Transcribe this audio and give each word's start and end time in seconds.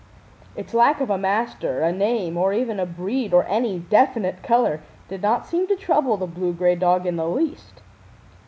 Its 0.55 0.73
lack 0.73 0.99
of 0.99 1.11
a 1.11 1.17
master, 1.19 1.83
a 1.83 1.91
name, 1.91 2.35
or 2.35 2.53
even 2.55 2.79
of 2.79 2.89
a 2.89 2.91
breed 2.91 3.35
or 3.35 3.43
any 3.43 3.77
definite 3.77 4.41
color 4.41 4.81
did 5.07 5.21
not 5.21 5.45
seem 5.45 5.67
to 5.67 5.75
trouble 5.75 6.17
the 6.17 6.25
blue 6.25 6.53
gray 6.53 6.73
dog 6.73 7.05
in 7.05 7.17
the 7.17 7.29
least. 7.29 7.83